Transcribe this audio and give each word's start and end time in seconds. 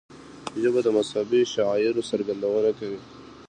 ژبه 0.61 0.79
د 0.83 0.87
مذهبي 0.97 1.41
شعائرو 1.53 2.07
څرګندونه 2.11 2.69
کوي 2.79 2.99